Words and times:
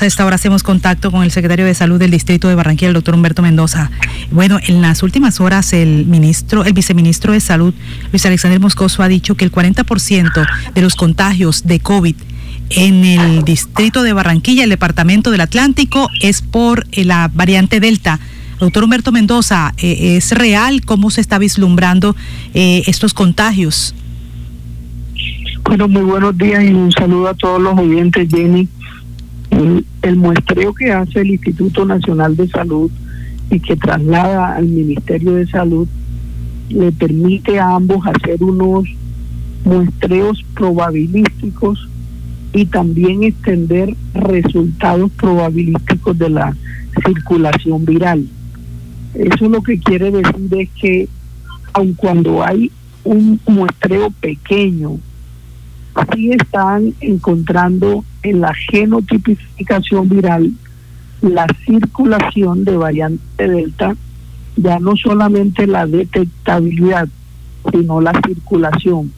A 0.00 0.06
esta 0.06 0.24
hora 0.24 0.36
hacemos 0.36 0.62
contacto 0.62 1.10
con 1.10 1.24
el 1.24 1.32
secretario 1.32 1.66
de 1.66 1.74
Salud 1.74 1.98
del 1.98 2.12
Distrito 2.12 2.46
de 2.46 2.54
Barranquilla, 2.54 2.86
el 2.86 2.94
doctor 2.94 3.16
Humberto 3.16 3.42
Mendoza. 3.42 3.90
Bueno, 4.30 4.60
en 4.64 4.80
las 4.80 5.02
últimas 5.02 5.40
horas 5.40 5.72
el 5.72 6.06
ministro, 6.06 6.64
el 6.64 6.72
viceministro 6.72 7.32
de 7.32 7.40
Salud, 7.40 7.74
Luis 8.12 8.24
Alexander 8.24 8.60
Moscoso, 8.60 9.02
ha 9.02 9.08
dicho 9.08 9.34
que 9.34 9.44
el 9.44 9.50
40% 9.50 10.46
de 10.72 10.82
los 10.82 10.94
contagios 10.94 11.66
de 11.66 11.80
COVID 11.80 12.14
en 12.70 13.04
el 13.04 13.42
distrito 13.42 14.04
de 14.04 14.12
Barranquilla, 14.12 14.62
el 14.62 14.70
departamento 14.70 15.32
del 15.32 15.40
Atlántico, 15.40 16.08
es 16.22 16.42
por 16.42 16.86
eh, 16.92 17.04
la 17.04 17.28
variante 17.34 17.80
Delta. 17.80 18.20
Doctor 18.60 18.84
Humberto 18.84 19.10
Mendoza, 19.10 19.74
eh, 19.78 20.16
¿es 20.16 20.30
real 20.30 20.84
cómo 20.84 21.10
se 21.10 21.20
está 21.20 21.38
vislumbrando 21.38 22.14
eh, 22.54 22.84
estos 22.86 23.14
contagios? 23.14 23.96
Bueno, 25.64 25.88
muy 25.88 26.02
buenos 26.02 26.38
días 26.38 26.62
y 26.62 26.68
un 26.68 26.92
saludo 26.92 27.30
a 27.30 27.34
todos 27.34 27.60
los 27.60 27.76
oyentes, 27.76 28.28
Jenny. 28.30 28.68
El, 30.02 30.16
muestreo 30.16 30.72
que 30.72 30.92
hace 30.92 31.20
el 31.20 31.30
Instituto 31.30 31.84
Nacional 31.84 32.36
de 32.36 32.46
Salud 32.48 32.90
y 33.50 33.58
que 33.58 33.76
traslada 33.76 34.54
al 34.54 34.66
Ministerio 34.66 35.34
de 35.34 35.48
Salud 35.48 35.88
le 36.68 36.92
permite 36.92 37.58
a 37.58 37.74
ambos 37.74 38.06
hacer 38.06 38.42
unos 38.42 38.84
muestreos 39.64 40.44
probabilísticos 40.54 41.88
y 42.52 42.66
también 42.66 43.24
extender 43.24 43.94
resultados 44.14 45.10
probabilísticos 45.12 46.16
de 46.18 46.30
la 46.30 46.56
circulación 47.04 47.84
viral. 47.84 48.26
Eso 49.14 49.48
lo 49.48 49.62
que 49.62 49.78
quiere 49.80 50.10
decir 50.10 50.48
es 50.56 50.68
que 50.80 51.08
aun 51.72 51.94
cuando 51.94 52.44
hay 52.44 52.70
un 53.02 53.40
muestreo 53.46 54.10
pequeño 54.20 54.98
sí 56.12 56.32
están 56.32 56.94
encontrando 57.00 58.04
en 58.22 58.40
la 58.40 58.54
genotipificación 58.54 60.08
viral 60.08 60.52
la 61.20 61.46
circulación 61.64 62.64
de 62.64 62.76
variante 62.76 63.48
Delta, 63.48 63.96
ya 64.56 64.78
no 64.78 64.96
solamente 64.96 65.66
la 65.66 65.86
detectabilidad, 65.86 67.08
sino 67.72 68.00
la 68.00 68.12
circulación. 68.26 69.12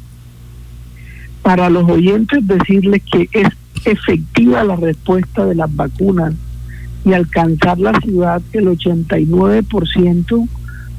Para 1.42 1.70
los 1.70 1.88
oyentes 1.88 2.46
decirles 2.46 3.02
que 3.10 3.28
es 3.32 3.48
efectiva 3.84 4.64
la 4.64 4.76
respuesta 4.76 5.44
de 5.46 5.54
las 5.54 5.74
vacunas 5.74 6.34
y 7.04 7.12
alcanzar 7.12 7.78
la 7.78 7.98
ciudad 8.00 8.42
el 8.52 8.66
89% 8.66 10.48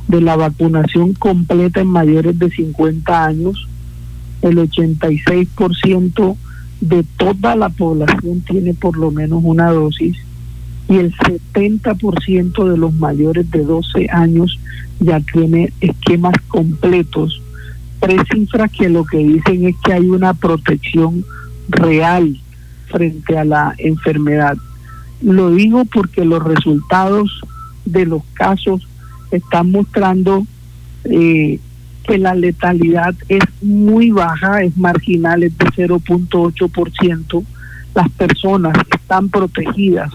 de 0.07 0.21
la 0.21 0.35
vacunación 0.35 1.13
completa 1.13 1.81
en 1.81 1.87
mayores 1.87 2.37
de 2.39 2.49
50 2.49 3.25
años 3.25 3.67
el 4.41 4.57
86% 4.57 6.37
de 6.81 7.03
toda 7.17 7.55
la 7.55 7.69
población 7.69 8.41
tiene 8.41 8.73
por 8.73 8.97
lo 8.97 9.11
menos 9.11 9.41
una 9.43 9.71
dosis 9.71 10.17
y 10.89 10.97
el 10.97 11.15
70% 11.15 12.69
de 12.69 12.77
los 12.77 12.93
mayores 12.93 13.49
de 13.49 13.63
12 13.63 14.07
años 14.11 14.59
ya 14.99 15.19
tiene 15.21 15.71
esquemas 15.79 16.33
completos. 16.49 17.41
Tres 17.99 18.21
cifras 18.33 18.71
que 18.71 18.89
lo 18.89 19.05
que 19.05 19.19
dicen 19.19 19.67
es 19.67 19.75
que 19.83 19.93
hay 19.93 20.09
una 20.09 20.33
protección 20.33 21.23
real 21.69 22.37
frente 22.87 23.37
a 23.37 23.45
la 23.45 23.73
enfermedad. 23.77 24.57
Lo 25.21 25.51
digo 25.51 25.85
porque 25.85 26.25
los 26.25 26.43
resultados 26.43 27.41
de 27.85 28.05
los 28.05 28.23
casos 28.33 28.87
están 29.31 29.71
mostrando 29.71 30.45
eh, 31.05 31.59
que 32.03 32.17
la 32.17 32.35
letalidad 32.35 33.13
es 33.29 33.43
muy 33.61 34.11
baja, 34.11 34.63
es 34.63 34.75
marginal, 34.77 35.43
es 35.43 35.57
de 35.57 35.65
0.8%. 35.65 37.43
Las 37.93 38.09
personas 38.09 38.77
están 38.91 39.29
protegidas 39.29 40.11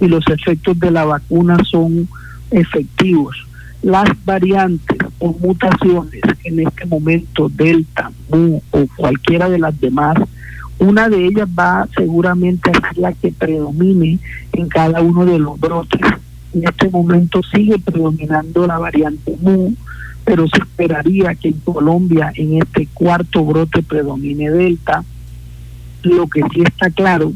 y 0.00 0.08
los 0.08 0.26
efectos 0.28 0.78
de 0.78 0.90
la 0.90 1.04
vacuna 1.04 1.58
son 1.64 2.08
efectivos. 2.50 3.36
Las 3.82 4.08
variantes 4.24 4.98
o 5.18 5.32
mutaciones 5.32 6.22
en 6.44 6.60
este 6.60 6.86
momento, 6.86 7.48
Delta, 7.48 8.10
Mu 8.30 8.60
o 8.70 8.86
cualquiera 8.96 9.48
de 9.48 9.58
las 9.58 9.78
demás, 9.80 10.16
una 10.78 11.08
de 11.08 11.26
ellas 11.26 11.48
va 11.58 11.88
seguramente 11.96 12.70
a 12.70 12.74
ser 12.74 12.98
la 12.98 13.12
que 13.12 13.32
predomine 13.32 14.18
en 14.52 14.68
cada 14.68 15.00
uno 15.00 15.24
de 15.24 15.38
los 15.38 15.58
brotes. 15.58 16.00
En 16.52 16.64
este 16.64 16.90
momento 16.90 17.40
sigue 17.42 17.78
predominando 17.78 18.66
la 18.66 18.78
variante 18.78 19.36
Mu, 19.40 19.74
pero 20.26 20.46
se 20.48 20.58
esperaría 20.58 21.36
que 21.36 21.48
en 21.48 21.60
Colombia 21.60 22.32
en 22.34 22.60
este 22.60 22.88
cuarto 22.92 23.44
brote 23.44 23.82
predomine 23.84 24.50
Delta. 24.50 25.04
Lo 26.02 26.26
que 26.26 26.42
sí 26.52 26.62
está 26.64 26.90
claro 26.90 27.32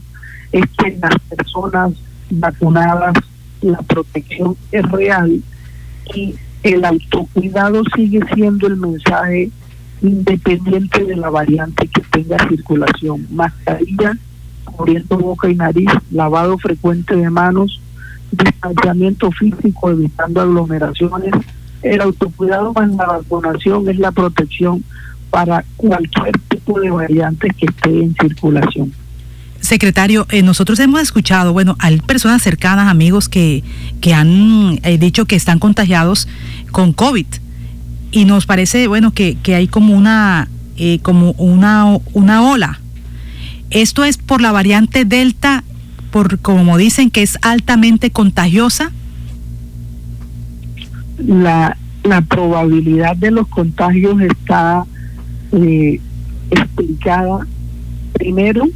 es 0.50 0.64
que 0.76 0.88
en 0.88 1.00
las 1.00 1.16
personas 1.20 1.92
vacunadas 2.30 3.14
la 3.62 3.78
protección 3.78 4.56
es 4.72 4.82
real 4.90 5.40
y 6.14 6.34
el 6.64 6.84
autocuidado 6.84 7.82
sigue 7.94 8.20
siendo 8.34 8.66
el 8.66 8.76
mensaje 8.76 9.50
independiente 10.02 11.04
de 11.04 11.14
la 11.14 11.30
variante 11.30 11.86
que 11.86 12.02
tenga 12.10 12.48
circulación. 12.48 13.24
Mascarilla, 13.30 14.18
cubriendo 14.64 15.16
boca 15.16 15.48
y 15.48 15.54
nariz, 15.54 15.90
lavado 16.10 16.58
frecuente 16.58 17.14
de 17.14 17.30
manos, 17.30 17.80
distanciamiento 18.32 19.30
físico, 19.30 19.90
evitando 19.90 20.40
aglomeraciones, 20.40 21.34
el 21.82 22.00
autocuidado 22.00 22.72
más 22.72 22.91
la 22.91 23.06
vacunación 23.06 23.88
es 23.88 23.98
la 23.98 24.12
protección 24.12 24.84
para 25.30 25.64
cualquier 25.76 26.38
tipo 26.48 26.80
de 26.80 26.91
variantes 26.91 27.52
que 27.56 27.66
esté 27.66 28.02
en 28.02 28.14
circulación. 28.20 28.92
Secretario, 29.60 30.26
eh, 30.30 30.42
nosotros 30.42 30.78
hemos 30.80 31.00
escuchado, 31.00 31.52
bueno, 31.52 31.76
hay 31.78 32.00
personas 32.00 32.42
cercanas, 32.42 32.88
amigos 32.88 33.28
que, 33.28 33.62
que 34.00 34.14
han 34.14 34.80
eh, 34.82 34.98
dicho 34.98 35.26
que 35.26 35.36
están 35.36 35.58
contagiados 35.58 36.28
con 36.72 36.92
COVID 36.92 37.26
y 38.10 38.24
nos 38.24 38.47
parece, 38.47 38.88
bueno, 38.88 39.12
que, 39.12 39.36
que 39.42 39.54
hay 39.54 39.68
como 39.68 39.94
una, 39.94 40.48
eh, 40.76 40.98
como 41.02 41.32
una, 41.32 41.98
una 42.12 42.50
ola. 42.50 42.80
Esto 43.70 44.04
es 44.04 44.16
por 44.16 44.41
la 44.41 44.50
variante 44.50 45.04
Delta, 45.04 45.62
por 46.10 46.41
como 46.41 46.76
dicen 46.76 47.10
que 47.10 47.22
es 47.22 47.38
altamente 47.42 48.10
contagiosa 48.10 48.92
la, 51.26 51.76
la 52.03 52.20
probabilidad 52.22 53.16
de 53.16 53.31
los 53.31 53.47
contagios 53.48 54.20
está 54.20 54.84
eh, 55.53 56.00
explicada 56.50 57.47
primero 58.12 58.66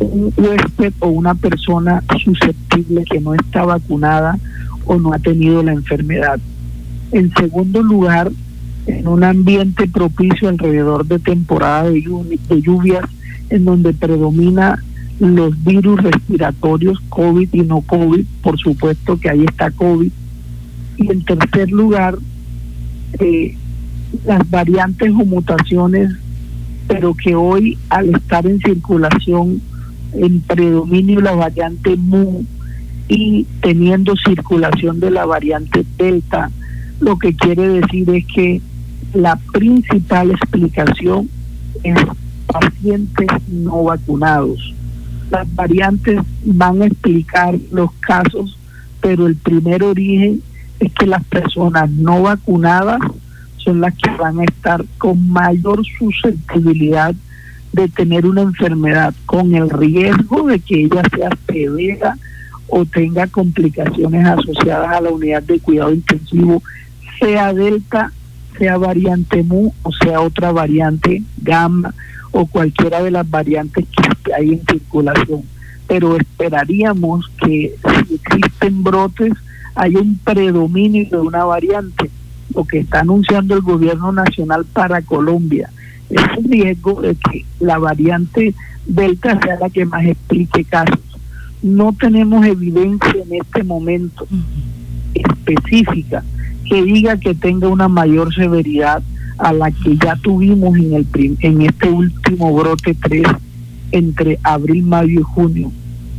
un 0.00 0.32
huésped 0.36 0.92
o 1.00 1.08
una 1.08 1.34
persona 1.34 2.02
susceptible 2.22 3.04
que 3.04 3.20
no 3.20 3.34
está 3.34 3.64
vacunada 3.64 4.38
o 4.84 4.96
no 4.98 5.12
ha 5.12 5.18
tenido 5.18 5.62
la 5.62 5.72
enfermedad. 5.72 6.38
En 7.12 7.32
segundo 7.34 7.82
lugar, 7.82 8.30
en 8.86 9.08
un 9.08 9.24
ambiente 9.24 9.88
propicio 9.88 10.48
alrededor 10.48 11.06
de 11.06 11.18
temporada 11.18 11.90
de, 11.90 12.00
de 12.00 12.62
lluvias, 12.62 13.04
en 13.50 13.64
donde 13.64 13.92
predomina 13.92 14.82
los 15.18 15.62
virus 15.64 16.02
respiratorios, 16.02 17.00
COVID 17.08 17.48
y 17.52 17.62
no 17.62 17.80
COVID, 17.80 18.24
por 18.42 18.58
supuesto 18.58 19.18
que 19.18 19.30
ahí 19.30 19.44
está 19.44 19.70
COVID, 19.70 20.12
y 20.98 21.10
en 21.10 21.24
tercer 21.24 21.70
lugar, 21.70 22.18
eh, 23.20 23.56
las 24.24 24.48
variantes 24.50 25.10
o 25.10 25.24
mutaciones, 25.24 26.10
pero 26.86 27.14
que 27.14 27.34
hoy 27.34 27.78
al 27.88 28.14
estar 28.14 28.46
en 28.46 28.58
circulación 28.60 29.62
en 30.14 30.40
predominio 30.40 31.20
la 31.20 31.32
variante 31.32 31.96
MU 31.96 32.44
y 33.08 33.46
teniendo 33.62 34.16
circulación 34.16 35.00
de 35.00 35.10
la 35.10 35.24
variante 35.24 35.84
Delta, 35.96 36.50
lo 37.00 37.18
que 37.18 37.34
quiere 37.34 37.68
decir 37.68 38.10
es 38.10 38.26
que 38.26 38.60
la 39.14 39.36
principal 39.52 40.30
explicación 40.30 41.28
es 41.84 41.98
pacientes 42.46 43.28
no 43.48 43.84
vacunados. 43.84 44.74
Las 45.30 45.54
variantes 45.54 46.20
van 46.44 46.82
a 46.82 46.86
explicar 46.86 47.58
los 47.70 47.92
casos, 48.00 48.58
pero 49.00 49.26
el 49.26 49.36
primer 49.36 49.82
origen 49.82 50.42
es 50.80 50.92
que 50.92 51.06
las 51.06 51.24
personas 51.24 51.90
no 51.90 52.22
vacunadas 52.22 53.00
son 53.56 53.80
las 53.80 53.94
que 53.94 54.10
van 54.10 54.40
a 54.40 54.44
estar 54.44 54.84
con 54.98 55.30
mayor 55.30 55.82
susceptibilidad 55.98 57.14
de 57.72 57.88
tener 57.88 58.26
una 58.26 58.42
enfermedad 58.42 59.14
con 59.26 59.54
el 59.54 59.68
riesgo 59.68 60.46
de 60.46 60.58
que 60.60 60.84
ella 60.84 61.02
sea 61.14 61.30
severa 61.46 62.16
o 62.68 62.84
tenga 62.84 63.26
complicaciones 63.26 64.26
asociadas 64.26 64.96
a 64.96 65.00
la 65.00 65.10
unidad 65.10 65.42
de 65.42 65.58
cuidado 65.58 65.92
intensivo, 65.92 66.62
sea 67.18 67.52
delta, 67.52 68.12
sea 68.58 68.76
variante 68.76 69.42
mu 69.42 69.72
o 69.82 69.92
sea 69.92 70.20
otra 70.20 70.52
variante 70.52 71.22
gamma 71.38 71.94
o 72.30 72.46
cualquiera 72.46 73.02
de 73.02 73.10
las 73.10 73.28
variantes 73.28 73.86
que 74.24 74.34
hay 74.34 74.52
en 74.52 74.66
circulación. 74.66 75.42
Pero 75.86 76.16
esperaríamos 76.16 77.30
que 77.42 77.74
si 78.06 78.14
existen 78.14 78.82
brotes, 78.82 79.32
hay 79.78 79.96
un 79.96 80.18
predominio 80.18 81.08
de 81.10 81.18
una 81.18 81.44
variante. 81.44 82.10
Lo 82.54 82.64
que 82.64 82.80
está 82.80 83.00
anunciando 83.00 83.54
el 83.54 83.62
gobierno 83.62 84.12
nacional 84.12 84.64
para 84.64 85.02
Colombia 85.02 85.70
ese 86.10 86.48
riesgo 86.48 87.00
de 87.00 87.14
que 87.14 87.44
la 87.60 87.78
variante 87.78 88.54
Delta 88.86 89.38
sea 89.42 89.58
la 89.60 89.68
que 89.68 89.84
más 89.84 90.04
explique 90.06 90.64
casos. 90.64 90.98
No 91.62 91.92
tenemos 91.92 92.46
evidencia 92.46 93.22
en 93.22 93.40
este 93.40 93.62
momento 93.62 94.26
específica 95.14 96.24
que 96.64 96.82
diga 96.82 97.18
que 97.18 97.34
tenga 97.34 97.68
una 97.68 97.88
mayor 97.88 98.34
severidad 98.34 99.02
a 99.38 99.52
la 99.52 99.70
que 99.70 99.96
ya 99.96 100.16
tuvimos 100.16 100.76
en 100.78 100.94
el 100.94 101.06
en 101.40 101.62
este 101.62 101.90
último 101.90 102.54
brote 102.54 102.94
3 102.94 103.24
entre 103.92 104.38
abril, 104.42 104.84
mayo 104.84 105.20
y 105.20 105.22
junio. 105.22 105.72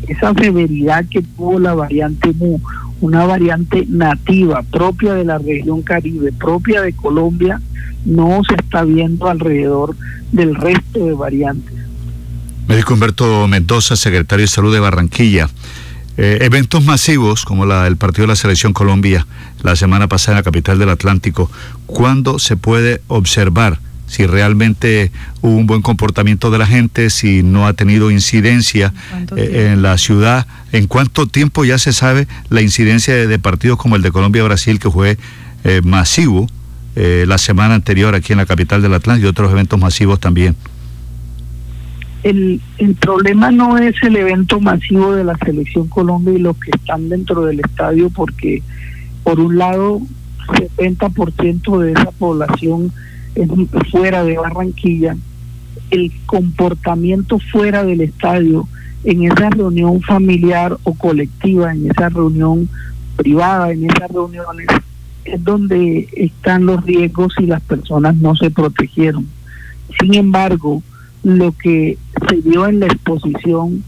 Esa 0.08 0.34
severidad 0.34 1.06
que 1.10 1.22
tuvo 1.22 1.60
la 1.60 1.74
variante 1.74 2.34
MU, 2.34 2.60
una 3.01 3.25
variante 3.25 3.86
nativa 3.88 4.63
propia 4.63 5.13
de 5.13 5.25
la 5.25 5.38
región 5.38 5.81
Caribe, 5.81 6.31
propia 6.34 6.81
de 6.81 6.94
Colombia, 6.94 7.62
no 8.06 8.42
se 8.48 8.56
está 8.56 8.84
viendo 8.84 9.30
alrededor 9.30 9.96
del 10.31 10.56
resto 10.56 11.06
de 11.06 11.13
variantes. 11.13 11.75
Médico 12.68 12.94
Humberto 12.94 13.48
Mendoza, 13.48 13.96
secretario 13.96 14.44
de 14.44 14.48
Salud 14.48 14.74
de 14.74 14.80
Barranquilla. 14.80 15.50
Eh, 16.18 16.40
eventos 16.42 16.84
masivos 16.84 17.46
como 17.46 17.66
la, 17.66 17.88
el 17.88 17.96
partido 17.96 18.24
de 18.24 18.28
la 18.28 18.36
Selección 18.36 18.74
Colombia 18.74 19.25
la 19.63 19.75
semana 19.75 20.07
pasada 20.07 20.34
en 20.34 20.40
la 20.40 20.44
capital 20.44 20.78
del 20.78 20.90
Atlántico, 20.90 21.50
¿cuándo 21.86 22.40
se 22.40 22.57
puede 22.57 23.02
observar 23.07 23.80
si 24.10 24.28
realmente 24.28 25.12
hubo 25.42 25.56
un 25.56 25.66
buen 25.66 25.82
comportamiento 25.82 26.52
de 26.52 26.58
la 26.58 26.66
gente, 26.66 27.10
si 27.10 27.44
no 27.44 27.66
ha 27.66 27.74
tenido 27.74 28.12
incidencia 28.12 28.94
eh, 29.38 29.70
en 29.72 29.82
la 29.82 29.98
ciudad? 29.98 30.46
¿En 30.74 30.88
cuánto 30.88 31.28
tiempo 31.28 31.64
ya 31.64 31.78
se 31.78 31.94
sabe 31.94 32.28
la 32.50 32.62
incidencia 32.62 33.16
de, 33.16 33.40
partidos 33.40 33.78
como 33.78 33.96
el 33.96 34.02
de 34.02 34.12
Colombia-Brasil, 34.12 34.80
que 34.80 34.92
fue 34.92 35.18
eh, 35.64 35.82
masivo 35.84 36.48
la 36.96 37.38
semana 37.38 37.76
anterior 37.76 38.14
aquí 38.14 38.34
en 38.34 38.40
la 38.40 38.46
capital 38.46 38.82
del 38.82 38.94
Atlántico 38.94 39.28
y 39.28 39.30
otros 39.30 39.50
eventos 39.54 39.80
masivos 39.80 40.20
también? 40.20 40.58
el, 42.24 42.62
el 42.78 42.96
problema 42.96 43.52
no 43.52 43.78
es 43.78 43.96
el 44.04 44.16
evento 44.16 44.60
masivo 44.60 45.14
de 45.14 45.24
la 45.24 45.38
selección 45.38 45.88
Colombia 45.88 46.34
y 46.34 46.40
los 46.40 46.58
que 46.58 46.72
están 46.72 47.10
dentro 47.10 47.46
del 47.46 47.62
estadio 47.62 48.10
porque 48.10 48.62
por 49.24 49.40
un 49.40 49.58
lado 49.58 50.02
70% 50.48 51.80
de 51.80 51.92
esa 51.92 52.12
población 52.12 52.92
es 53.36 53.50
fuera 53.92 54.24
de 54.24 54.38
Barranquilla 54.38 55.16
el 55.92 56.12
comportamiento 56.26 57.40
fuera 57.40 57.84
del 57.84 58.02
estadio 58.02 58.68
en 59.04 59.24
esa 59.24 59.50
reunión 59.50 60.02
familiar 60.02 60.78
o 60.84 60.94
colectiva 60.94 61.74
en 61.74 61.90
esa 61.90 62.10
reunión 62.10 62.70
privada 63.16 63.72
en 63.72 63.86
esas 63.86 64.10
reuniones 64.12 64.68
es 65.26 65.44
donde 65.44 66.08
están 66.16 66.66
los 66.66 66.84
riesgos 66.86 67.34
y 67.40 67.46
las 67.46 67.62
personas 67.62 68.16
no 68.16 68.36
se 68.36 68.50
protegieron. 68.50 69.28
Sin 70.00 70.16
embargo 70.16 70.81
lo 71.24 71.52
que 71.52 71.98
se 72.28 72.36
vio 72.38 72.68
en 72.68 72.80
la 72.80 72.86
exposición 72.86 73.84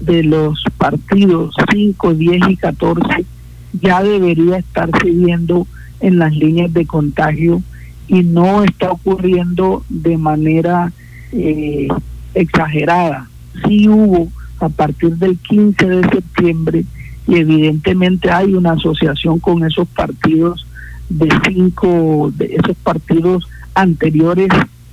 de 0.00 0.24
los 0.24 0.64
partidos 0.78 1.54
5, 1.72 2.14
10 2.14 2.48
y 2.48 2.56
14 2.56 3.24
ya 3.80 4.02
debería 4.02 4.58
estarse 4.58 5.10
viendo 5.10 5.66
en 6.00 6.18
las 6.18 6.34
líneas 6.34 6.72
de 6.72 6.86
contagio 6.86 7.62
y 8.08 8.22
no 8.22 8.64
está 8.64 8.90
ocurriendo 8.90 9.84
de 9.88 10.18
manera 10.18 10.92
eh, 11.32 11.88
exagerada. 12.34 13.28
Sí 13.66 13.88
hubo 13.88 14.28
a 14.60 14.68
partir 14.68 15.16
del 15.16 15.38
15 15.38 15.86
de 15.86 16.08
septiembre 16.08 16.84
y 17.26 17.36
evidentemente 17.36 18.30
hay 18.30 18.54
una 18.54 18.72
asociación 18.72 19.38
con 19.38 19.64
esos 19.64 19.88
partidos 19.88 20.66
de 21.08 21.28
cinco, 21.46 22.32
de 22.36 22.56
esos 22.56 22.76
partidos 22.78 23.46
anteriores 23.74 24.48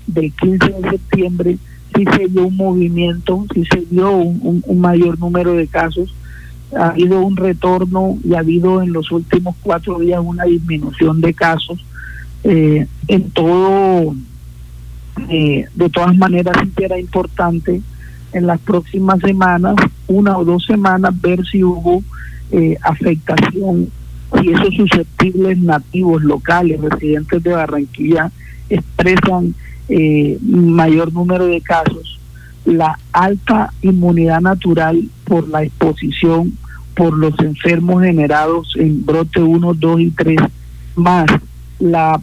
del 0.08 0.32
15 0.34 0.68
de 0.70 0.90
septiembre 0.90 1.58
sí 1.96 2.06
se 2.16 2.28
dio 2.28 2.48
un 2.48 2.56
movimiento, 2.56 3.46
sí 3.54 3.64
se 3.66 3.86
dio 3.90 4.12
un, 4.12 4.64
mayor 4.80 5.20
número 5.20 5.54
de 5.54 5.68
casos, 5.68 6.14
ha 6.76 6.90
habido 6.90 7.22
un 7.22 7.36
retorno 7.36 8.18
y 8.24 8.34
ha 8.36 8.40
habido 8.40 8.82
en 8.82 8.94
los 8.94 9.12
últimos 9.12 9.56
cuatro 9.62 10.00
días 10.00 10.22
una 10.24 10.44
disminución 10.44 11.20
de 11.22 11.34
casos. 11.34 11.84
Eh, 12.44 12.88
en 13.08 13.32
todo, 13.32 14.16
eh, 15.30 15.66
de 15.74 15.90
todas 15.90 16.16
maneras, 16.16 16.56
era 16.78 17.00
importante 17.00 17.82
en 18.34 18.48
las 18.48 18.60
próximas 18.60 19.20
semanas, 19.20 19.76
una 20.08 20.38
o 20.38 20.46
dos 20.46 20.66
semanas, 20.66 21.20
ver 21.20 21.46
si 21.46 21.64
hubo 21.64 22.04
eh, 22.52 22.78
afectación, 22.82 23.90
si 24.40 24.50
esos 24.50 24.76
susceptibles 24.76 25.58
nativos 25.58 26.24
locales, 26.24 26.80
residentes 26.82 27.44
de 27.44 27.52
Barranquilla, 27.52 28.32
expresan 28.70 29.56
eh, 29.88 30.38
mayor 30.42 31.12
número 31.12 31.48
de 31.48 31.62
casos, 31.62 32.20
la 32.66 33.00
alta 33.12 33.74
inmunidad 33.82 34.42
natural 34.42 35.10
por 35.24 35.48
la 35.48 35.64
exposición 35.64 36.58
por 36.96 37.18
los 37.18 37.40
enfermos 37.40 38.04
generados 38.04 38.74
en 38.76 39.06
brote 39.06 39.42
1, 39.42 39.74
2 39.74 40.00
y 40.02 40.12
3, 40.12 40.38
más 40.96 41.26
la, 41.80 42.20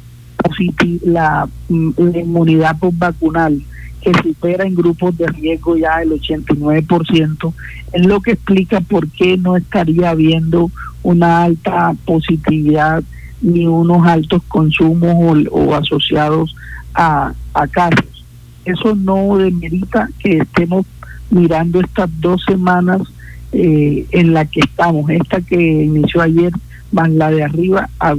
la, 1.04 1.48
mm, 1.68 1.90
la 1.96 2.18
inmunidad 2.18 2.76
vacunal 2.92 3.62
que 4.00 4.12
supera 4.22 4.64
en 4.64 4.74
grupos 4.74 5.16
de 5.18 5.26
riesgo 5.26 5.76
ya 5.76 6.00
el 6.00 6.12
89%, 6.12 7.52
es 7.92 8.06
lo 8.06 8.20
que 8.20 8.32
explica 8.32 8.80
por 8.80 9.08
qué 9.10 9.36
no 9.36 9.56
estaría 9.56 10.10
habiendo 10.10 10.70
una 11.02 11.42
alta 11.42 11.94
positividad 12.04 13.02
ni 13.40 13.66
unos 13.66 14.06
altos 14.06 14.42
consumos 14.48 15.44
o 15.50 15.74
asociados 15.74 16.54
a, 16.94 17.32
casos. 17.70 18.24
Eso 18.64 18.94
no 18.94 19.38
demerita 19.38 20.08
que 20.18 20.38
estemos 20.38 20.86
mirando 21.30 21.80
estas 21.80 22.08
dos 22.20 22.44
semanas 22.44 23.02
eh, 23.52 24.06
en 24.10 24.32
la 24.32 24.44
que 24.44 24.60
estamos, 24.60 25.10
esta 25.10 25.40
que 25.40 25.56
inició 25.56 26.22
ayer, 26.22 26.52
más 26.92 27.10
la 27.10 27.30
de 27.30 27.42
arriba, 27.42 27.88
a, 27.98 28.14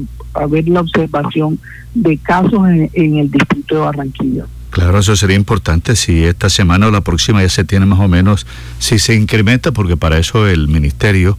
ver 0.50 0.68
la 0.68 0.82
observación 0.82 1.60
de 1.94 2.18
casos 2.18 2.68
en, 2.68 3.18
el 3.18 3.32
distrito 3.32 3.76
de 3.76 3.82
Barranquilla. 3.82 4.46
Claro, 4.70 5.00
eso 5.00 5.16
sería 5.16 5.36
importante 5.36 5.96
si 5.96 6.26
esta 6.26 6.50
semana 6.50 6.88
o 6.88 6.92
la 6.92 7.02
próxima 7.02 7.42
ya 7.42 7.50
se 7.50 7.64
tiene 7.64 7.86
más 7.86 8.00
o 8.00 8.08
menos, 8.08 8.46
si 8.80 9.00
se 9.00 9.16
incrementa, 9.16 9.72
porque 9.72 9.98
para 9.98 10.18
eso 10.18 10.48
el 10.48 10.68
ministerio 10.68 11.38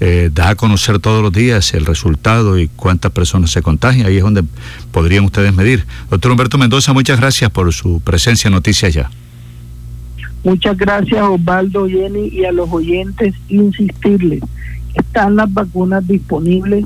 eh, 0.00 0.30
da 0.32 0.50
a 0.50 0.54
conocer 0.54 1.00
todos 1.00 1.22
los 1.22 1.32
días 1.32 1.74
el 1.74 1.84
resultado 1.84 2.56
y 2.58 2.68
cuántas 2.68 3.10
personas 3.10 3.50
se 3.50 3.62
contagian. 3.62 4.06
Ahí 4.06 4.18
es 4.18 4.22
donde 4.22 4.44
podrían 4.92 5.24
ustedes 5.24 5.52
medir. 5.54 5.86
Doctor 6.10 6.30
Humberto 6.30 6.58
Mendoza, 6.58 6.92
muchas 6.92 7.18
gracias 7.18 7.50
por 7.50 7.72
su 7.72 8.00
presencia 8.00 8.48
en 8.48 8.54
Noticias 8.54 8.94
Ya. 8.94 9.10
Muchas 10.44 10.76
gracias 10.76 11.20
Osvaldo, 11.20 11.88
Jenny 11.88 12.28
y 12.28 12.44
a 12.44 12.52
los 12.52 12.70
oyentes 12.70 13.34
insistirles. 13.48 14.40
Están 14.94 15.36
las 15.36 15.52
vacunas 15.52 16.06
disponibles, 16.06 16.84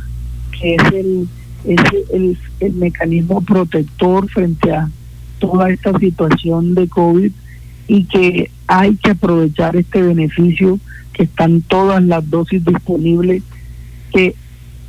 es 0.62 0.92
el, 0.92 1.28
es 1.64 1.80
el, 2.12 2.38
el 2.60 2.72
mecanismo 2.74 3.40
protector 3.42 4.28
frente 4.28 4.72
a 4.72 4.90
toda 5.38 5.70
esta 5.70 5.98
situación 5.98 6.74
de 6.74 6.88
COVID 6.88 7.32
y 7.88 8.04
que 8.04 8.50
hay 8.66 8.96
que 8.96 9.10
aprovechar 9.10 9.76
este 9.76 10.02
beneficio 10.02 10.78
que 11.12 11.24
están 11.24 11.60
todas 11.62 12.02
las 12.02 12.28
dosis 12.30 12.64
disponibles, 12.64 13.42
que 14.12 14.34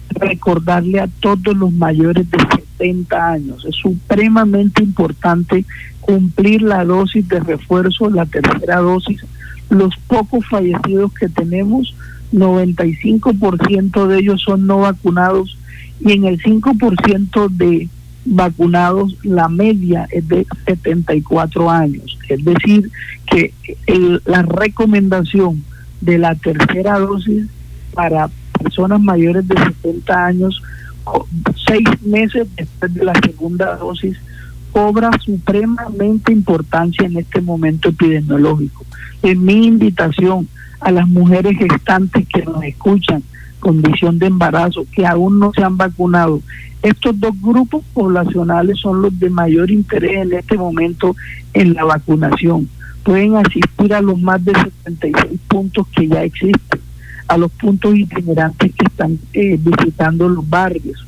recordarle 0.10 1.00
a 1.00 1.08
todos 1.20 1.56
los 1.58 1.72
mayores 1.72 2.30
de 2.30 2.38
70 2.78 3.32
años. 3.32 3.66
Es 3.66 3.76
supremamente 3.76 4.84
importante 4.84 5.66
cumplir 6.00 6.62
la 6.62 6.86
dosis 6.86 7.28
de 7.28 7.40
refuerzo, 7.40 8.10
la 8.10 8.26
tercera 8.26 8.78
dosis. 8.78 9.26
Los 9.70 9.96
pocos 10.08 10.46
fallecidos 10.48 11.14
que 11.14 11.30
tenemos, 11.30 11.96
95% 12.32 14.08
de 14.08 14.20
ellos 14.20 14.42
son 14.42 14.68
no 14.68 14.80
vacunados 14.80 15.58
y 16.00 16.12
en 16.12 16.26
el 16.26 16.42
5% 16.42 17.50
de 17.50 17.90
vacunados 18.26 19.18
la 19.24 19.50
media 19.50 20.08
es 20.12 20.28
de 20.28 20.46
74 20.66 21.70
años. 21.70 22.18
Es 22.30 22.44
decir, 22.44 22.90
que 23.26 23.54
la 24.26 24.44
recomendación 24.44 25.64
de 26.02 26.18
la 26.18 26.36
tercera 26.36 27.00
dosis 27.00 27.48
para 27.94 28.30
personas 28.62 29.02
mayores 29.02 29.48
de 29.48 29.58
70 29.58 30.26
años, 30.26 30.62
seis 31.68 31.88
meses 32.02 32.48
después 32.56 32.94
de 32.94 33.06
la 33.06 33.14
segunda 33.16 33.76
dosis, 33.76 34.18
cobra 34.72 35.12
supremamente 35.24 36.32
importancia 36.32 37.06
en 37.06 37.18
este 37.18 37.42
momento 37.42 37.90
epidemiológico. 37.90 38.86
Es 39.22 39.38
mi 39.38 39.68
invitación 39.68 40.48
a 40.80 40.92
las 40.92 41.08
mujeres 41.08 41.58
gestantes 41.58 42.28
que 42.28 42.44
nos 42.44 42.64
escuchan, 42.64 43.24
condición 43.64 44.20
de 44.20 44.28
embarazo, 44.28 44.86
que 44.94 45.06
aún 45.06 45.40
no 45.40 45.52
se 45.54 45.64
han 45.64 45.78
vacunado. 45.78 46.42
Estos 46.82 47.18
dos 47.20 47.34
grupos 47.42 47.84
poblacionales 47.94 48.78
son 48.80 49.02
los 49.02 49.18
de 49.18 49.30
mayor 49.30 49.72
interés 49.72 50.18
en 50.24 50.34
este 50.34 50.58
momento 50.58 51.16
en 51.54 51.74
la 51.74 51.86
vacunación 51.86 52.68
pueden 53.04 53.36
asistir 53.36 53.94
a 53.94 54.02
los 54.02 54.20
más 54.20 54.44
de 54.44 54.54
76 54.54 55.40
puntos 55.48 55.88
que 55.90 56.08
ya 56.08 56.24
existen, 56.24 56.80
a 57.28 57.38
los 57.38 57.52
puntos 57.52 57.96
itinerantes 57.96 58.74
que 58.74 58.86
están 58.86 59.20
eh, 59.34 59.60
visitando 59.60 60.28
los 60.30 60.50
barrios. 60.50 61.06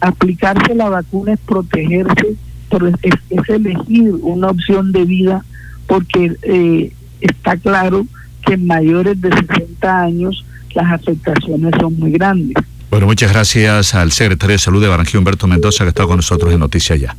Aplicarse 0.00 0.74
la 0.74 0.88
vacuna 0.88 1.34
es 1.34 1.40
protegerse 1.40 2.36
por, 2.68 2.88
es, 2.88 3.48
elegir 3.48 4.14
una 4.22 4.48
opción 4.48 4.92
de 4.92 5.04
vida 5.04 5.44
porque 5.86 6.36
eh, 6.42 6.92
está 7.20 7.56
claro 7.56 8.06
que 8.44 8.56
mayores 8.56 9.20
de 9.20 9.30
60 9.30 10.02
años 10.02 10.44
las 10.78 10.92
afectaciones 10.92 11.72
son 11.80 11.98
muy 11.98 12.12
grandes. 12.12 12.54
Bueno, 12.90 13.06
muchas 13.06 13.32
gracias 13.32 13.94
al 13.94 14.12
secretario 14.12 14.54
de 14.54 14.58
Salud 14.58 14.80
de 14.80 14.88
Barranquilla, 14.88 15.18
Humberto 15.18 15.46
Mendoza, 15.46 15.84
que 15.84 15.90
está 15.90 16.06
con 16.06 16.16
nosotros 16.16 16.52
en 16.52 16.60
Noticias 16.60 16.98
Ya. 16.98 17.14